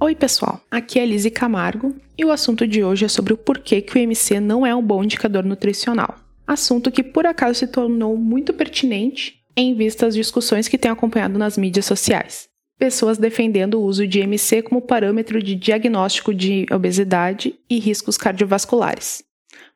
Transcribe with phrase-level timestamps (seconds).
[0.00, 0.60] Oi, pessoal.
[0.70, 3.98] Aqui é Lise Camargo e o assunto de hoje é sobre o porquê que o
[3.98, 6.14] IMC não é um bom indicador nutricional.
[6.46, 11.36] Assunto que por acaso se tornou muito pertinente em vista às discussões que tem acompanhado
[11.36, 12.48] nas mídias sociais.
[12.78, 19.24] Pessoas defendendo o uso de IMC como parâmetro de diagnóstico de obesidade e riscos cardiovasculares.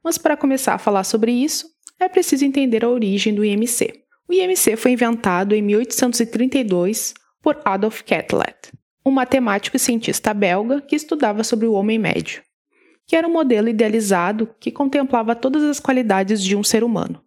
[0.04, 1.66] Mas para começar a falar sobre isso,
[1.98, 3.92] é preciso entender a origem do IMC.
[4.28, 8.70] O IMC foi inventado em 1832 por Adolf Catlett
[9.04, 12.42] um matemático e cientista belga que estudava sobre o homem médio,
[13.06, 17.23] que era um modelo idealizado que contemplava todas as qualidades de um ser humano,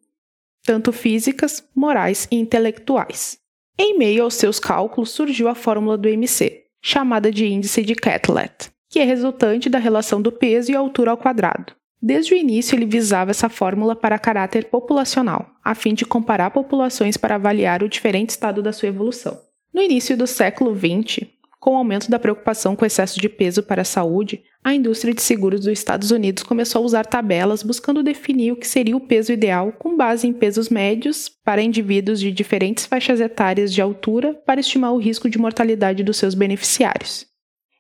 [0.64, 3.38] tanto físicas, morais e intelectuais.
[3.78, 8.72] Em meio aos seus cálculos surgiu a fórmula do MC, chamada de índice de Catlett,
[8.90, 11.74] que é resultante da relação do peso e altura ao quadrado.
[12.02, 17.18] Desde o início, ele visava essa fórmula para caráter populacional, a fim de comparar populações
[17.18, 19.42] para avaliar o diferente estado da sua evolução.
[19.74, 21.28] No início do século XX,
[21.66, 25.22] com o aumento da preocupação com excesso de peso para a saúde, a indústria de
[25.24, 29.34] seguros dos Estados Unidos começou a usar tabelas buscando definir o que seria o peso
[29.34, 34.60] ideal com base em pesos médios para indivíduos de diferentes faixas etárias de altura para
[34.60, 37.26] estimar o risco de mortalidade dos seus beneficiários.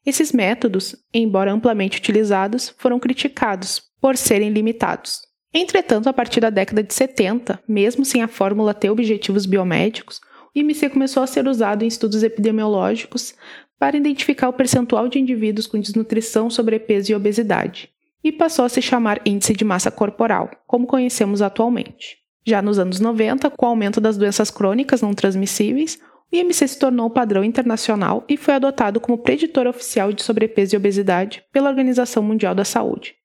[0.03, 5.21] Esses métodos, embora amplamente utilizados, foram criticados por serem limitados.
[5.53, 10.34] Entretanto, a partir da década de 70, mesmo sem a fórmula ter objetivos biomédicos, o
[10.55, 13.35] IMC começou a ser usado em estudos epidemiológicos
[13.77, 17.89] para identificar o percentual de indivíduos com desnutrição, sobrepeso e obesidade,
[18.23, 22.17] e passou a se chamar Índice de Massa Corporal, como conhecemos atualmente.
[22.47, 25.99] Já nos anos 90, com o aumento das doenças crônicas não transmissíveis,
[26.31, 30.77] o IMC se tornou padrão internacional e foi adotado como preditor oficial de sobrepeso e
[30.77, 33.15] obesidade pela Organização Mundial da Saúde,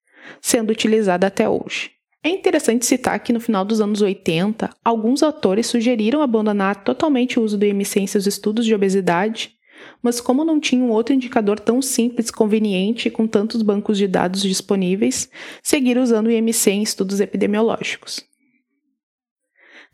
[0.40, 1.99] sendo utilizado até hoje.
[2.22, 7.42] É interessante citar que no final dos anos 80, alguns autores sugeriram abandonar totalmente o
[7.42, 9.58] uso do IMC em seus estudos de obesidade
[10.02, 14.06] mas como não tinha um outro indicador tão simples, conveniente e com tantos bancos de
[14.06, 15.30] dados disponíveis,
[15.62, 18.24] seguiram usando o IMC em estudos epidemiológicos.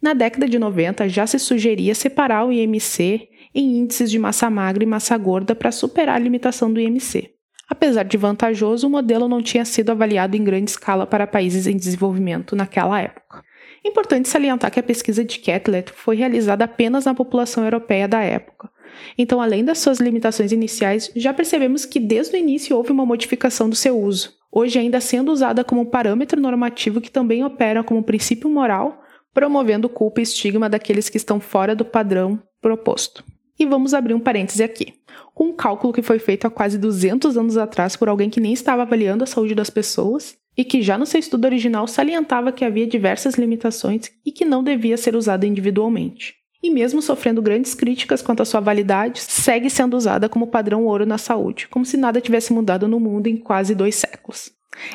[0.01, 4.85] Na década de 90 já se sugeria separar o IMC em índices de massa magra
[4.85, 7.36] e massa gorda para superar a limitação do IMC.
[7.77, 11.77] Apesar de vantajoso, o modelo não tinha sido avaliado em grande escala para países em
[11.77, 13.45] desenvolvimento naquela época.
[13.85, 18.71] Importante salientar que a pesquisa de Catlett foi realizada apenas na população europeia da época,
[19.19, 23.69] então, além das suas limitações iniciais, já percebemos que desde o início houve uma modificação
[23.69, 28.49] do seu uso, hoje ainda sendo usada como parâmetro normativo que também opera como princípio
[28.49, 29.03] moral,
[29.35, 33.23] promovendo culpa e estigma daqueles que estão fora do padrão proposto.
[33.59, 34.95] E vamos abrir um parêntese aqui.
[35.39, 38.83] Um cálculo que foi feito há quase 200 anos atrás por alguém que nem estava
[38.83, 42.87] avaliando a saúde das pessoas e que já no seu estudo original salientava que havia
[42.87, 48.43] diversas limitações e que não devia ser usado individualmente e, mesmo sofrendo grandes críticas quanto
[48.43, 52.53] à sua validade, segue sendo usada como padrão ouro na saúde, como se nada tivesse
[52.53, 54.51] mudado no mundo em quase dois séculos.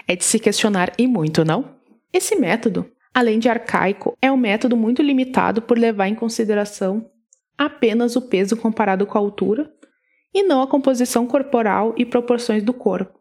[0.07, 1.75] É de se questionar e muito, não?
[2.13, 7.05] Esse método, além de arcaico, é um método muito limitado por levar em consideração
[7.61, 9.71] apenas o peso comparado com a altura
[10.33, 13.19] e não a composição corporal e proporções do corpo,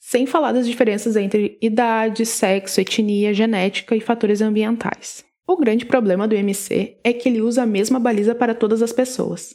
[0.00, 5.26] sem falar das diferenças entre idade, sexo, etnia, genética e fatores ambientais.
[5.46, 8.94] O grande problema do MC é que ele usa a mesma baliza para todas as
[8.94, 9.54] pessoas.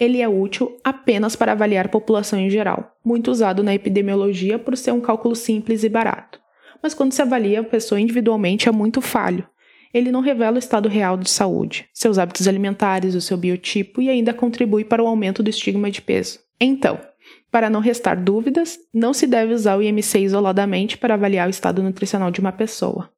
[0.00, 4.76] Ele é útil apenas para avaliar a população em geral, muito usado na epidemiologia por
[4.76, 6.40] ser um cálculo simples e barato.
[6.82, 9.46] Mas quando se avalia a pessoa individualmente é muito falho.
[9.92, 14.08] Ele não revela o estado real de saúde, seus hábitos alimentares, o seu biotipo e
[14.08, 16.38] ainda contribui para o aumento do estigma de peso.
[16.60, 17.00] Então,
[17.50, 21.82] para não restar dúvidas, não se deve usar o IMC isoladamente para avaliar o estado
[21.82, 23.10] nutricional de uma pessoa.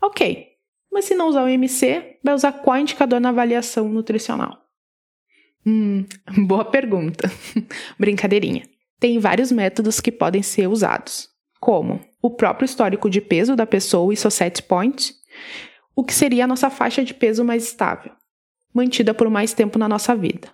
[0.00, 0.46] Ok,
[0.90, 4.58] mas se não usar o MC, vai usar qual indicador na avaliação nutricional?
[5.66, 6.04] Hum,
[6.46, 7.30] boa pergunta.
[7.98, 8.62] Brincadeirinha.
[8.98, 11.28] Tem vários métodos que podem ser usados,
[11.58, 15.14] como o próprio histórico de peso da pessoa e seu set point,
[16.00, 18.12] o que seria a nossa faixa de peso mais estável,
[18.72, 20.48] mantida por mais tempo na nossa vida,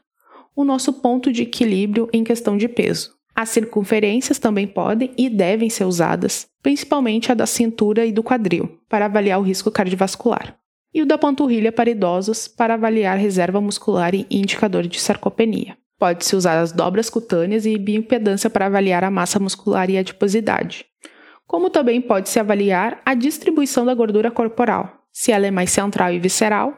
[0.56, 5.70] o nosso ponto de equilíbrio em questão de peso, as circunferências também podem e devem
[5.70, 10.58] ser usadas, principalmente a da cintura e do quadril, para avaliar o risco cardiovascular,
[10.92, 15.78] e o da panturrilha para idosos para avaliar reserva muscular e indicador de sarcopenia.
[15.96, 20.86] Pode-se usar as dobras cutâneas e bioimpedância para avaliar a massa muscular e a adiposidade.
[21.46, 26.18] Como também pode-se avaliar a distribuição da gordura corporal, se ela é mais central e
[26.18, 26.76] visceral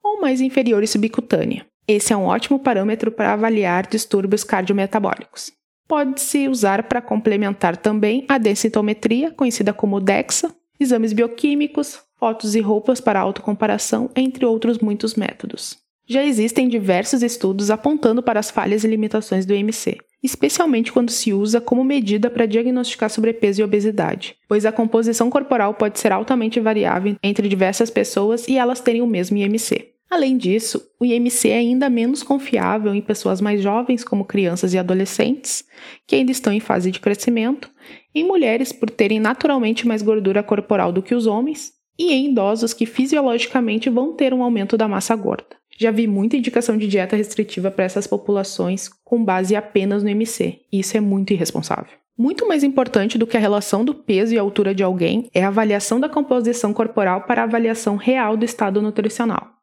[0.00, 1.66] ou mais inferior e subcutânea.
[1.88, 5.50] Esse é um ótimo parâmetro para avaliar distúrbios cardiometabólicos.
[5.88, 13.00] Pode-se usar para complementar também a densitometria, conhecida como DEXA, exames bioquímicos, fotos e roupas
[13.00, 15.76] para autocomparação, entre outros muitos métodos.
[16.06, 21.32] Já existem diversos estudos apontando para as falhas e limitações do IMC, especialmente quando se
[21.32, 26.60] usa como medida para diagnosticar sobrepeso e obesidade, pois a composição corporal pode ser altamente
[26.60, 29.90] variável entre diversas pessoas e elas terem o mesmo IMC.
[30.10, 34.78] Além disso, o IMC é ainda menos confiável em pessoas mais jovens, como crianças e
[34.78, 35.64] adolescentes,
[36.04, 37.70] que ainda estão em fase de crescimento,
[38.12, 42.74] em mulheres por terem naturalmente mais gordura corporal do que os homens, e em idosos
[42.74, 45.59] que fisiologicamente vão ter um aumento da massa gorda.
[45.80, 50.60] Já vi muita indicação de dieta restritiva para essas populações com base apenas no MC,
[50.70, 51.94] e isso é muito irresponsável.
[52.18, 55.48] Muito mais importante do que a relação do peso e altura de alguém é a
[55.48, 59.54] avaliação da composição corporal para a avaliação real do estado nutricional,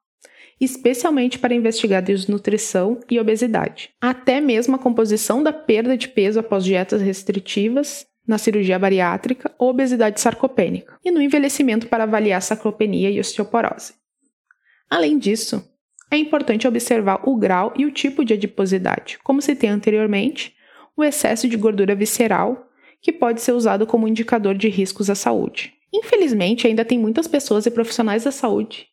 [0.59, 3.91] especialmente para investigar desnutrição e obesidade.
[4.01, 9.69] Até mesmo a composição da perda de peso após dietas restritivas na cirurgia bariátrica ou
[9.69, 13.93] obesidade sarcopênica, e no envelhecimento para avaliar sarcopenia e osteoporose.
[14.89, 15.63] Além disso,
[16.09, 20.55] é importante observar o grau e o tipo de adiposidade, como citei anteriormente,
[20.95, 22.67] o excesso de gordura visceral,
[23.01, 25.73] que pode ser usado como indicador de riscos à saúde.
[25.93, 28.87] Infelizmente, ainda tem muitas pessoas e profissionais da saúde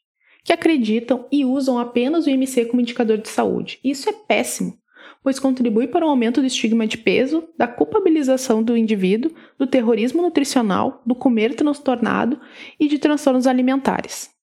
[0.45, 3.81] que acreditam e usam apenas o IMC como indicador de saúde.
[3.83, 4.77] Isso é péssimo,
[5.23, 10.21] pois contribui para o aumento do estigma de peso, da culpabilização do indivíduo, do terrorismo
[10.21, 12.39] nutricional, do comer transtornado
[12.79, 14.34] e de transtornos alimentares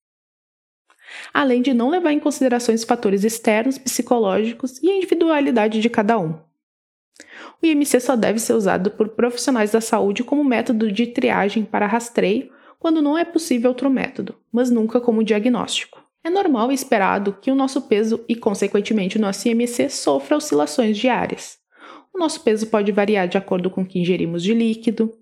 [1.34, 6.18] além de não levar em consideração os fatores externos, psicológicos e a individualidade de cada
[6.18, 6.40] um.
[7.62, 11.88] O IMC só deve ser usado por profissionais da saúde como método de triagem para
[11.88, 12.50] rastreio
[12.80, 16.02] quando não é possível outro método, mas nunca como diagnóstico.
[16.24, 20.98] É normal e esperado que o nosso peso e, consequentemente, o nosso IMC sofra oscilações
[20.98, 21.58] diárias.
[22.14, 25.14] O nosso peso pode variar de acordo com o que ingerimos de líquido,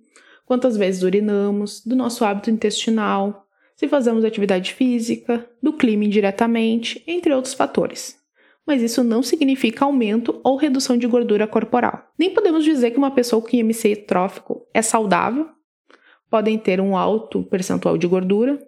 [0.46, 3.46] quantas vezes urinamos, do nosso hábito intestinal,
[3.80, 8.20] se fazemos atividade física, do clima indiretamente, entre outros fatores.
[8.68, 12.12] Mas isso não significa aumento ou redução de gordura corporal.
[12.20, 15.48] Nem podemos dizer que uma pessoa com IMC trófico é saudável,
[16.30, 18.60] podem ter um alto percentual de gordura,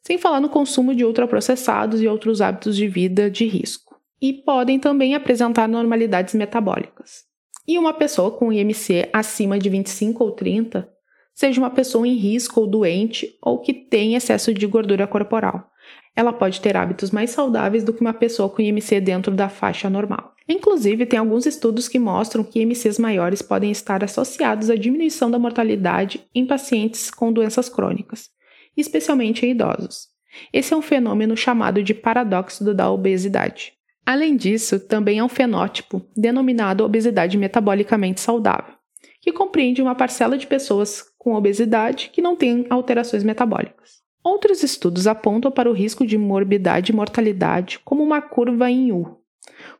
[0.00, 3.96] sem falar no consumo de ultraprocessados e outros hábitos de vida de risco.
[4.20, 7.24] E podem também apresentar normalidades metabólicas.
[7.66, 10.88] E uma pessoa com IMC acima de 25 ou 30
[11.34, 15.70] seja uma pessoa em risco ou doente ou que tem excesso de gordura corporal.
[16.14, 19.88] Ela pode ter hábitos mais saudáveis do que uma pessoa com IMC dentro da faixa
[19.88, 20.32] normal.
[20.48, 25.38] Inclusive, tem alguns estudos que mostram que IMCs maiores podem estar associados à diminuição da
[25.38, 28.28] mortalidade em pacientes com doenças crônicas,
[28.76, 30.08] especialmente em idosos.
[30.52, 33.72] Esse é um fenômeno chamado de paradoxo da obesidade.
[34.04, 38.74] Além disso, também é um fenótipo denominado obesidade metabolicamente saudável,
[39.20, 44.02] que compreende uma parcela de pessoas com obesidade que não têm alterações metabólicas.
[44.24, 49.20] Outros estudos apontam para o risco de morbidade e mortalidade como uma curva em U,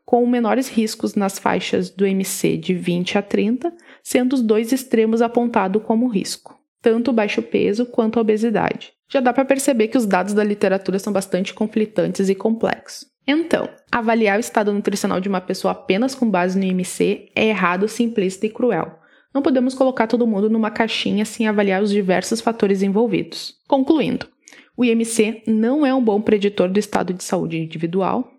[0.05, 5.21] com menores riscos nas faixas do MC de 20 a 30, sendo os dois extremos
[5.21, 8.93] apontados como risco, tanto o baixo peso quanto a obesidade.
[9.09, 13.05] Já dá para perceber que os dados da literatura são bastante conflitantes e complexos.
[13.27, 17.89] Então, avaliar o estado nutricional de uma pessoa apenas com base no IMC é errado,
[17.89, 19.02] simplista e cruel.
[19.33, 23.55] Não podemos colocar todo mundo numa caixinha sem avaliar os diversos fatores envolvidos.
[23.67, 24.27] Concluindo,
[24.77, 28.31] o IMC não é um bom preditor do estado de saúde individual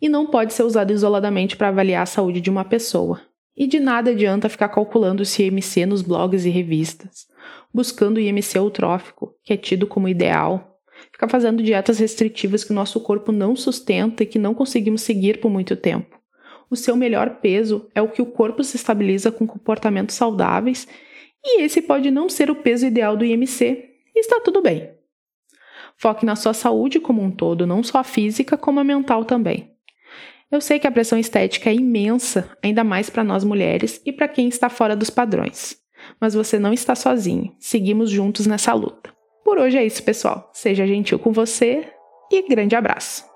[0.00, 3.20] e não pode ser usado isoladamente para avaliar a saúde de uma pessoa.
[3.56, 7.26] E de nada adianta ficar calculando esse IMC nos blogs e revistas,
[7.72, 10.78] buscando o IMC eutrófico, que é tido como ideal,
[11.10, 15.40] ficar fazendo dietas restritivas que o nosso corpo não sustenta e que não conseguimos seguir
[15.40, 16.15] por muito tempo
[16.70, 20.86] o seu melhor peso é o que o corpo se estabiliza com comportamentos saudáveis,
[21.44, 24.90] e esse pode não ser o peso ideal do IMC, e está tudo bem.
[25.96, 29.72] Foque na sua saúde como um todo, não só a física, como a mental também.
[30.50, 34.28] Eu sei que a pressão estética é imensa, ainda mais para nós mulheres e para
[34.28, 35.76] quem está fora dos padrões.
[36.20, 39.12] Mas você não está sozinho, seguimos juntos nessa luta.
[39.44, 40.50] Por hoje é isso, pessoal.
[40.52, 41.88] Seja gentil com você
[42.30, 43.35] e grande abraço.